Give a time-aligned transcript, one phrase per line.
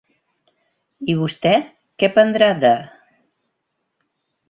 [1.13, 1.53] I vostè,
[2.01, 2.75] què prendrà de??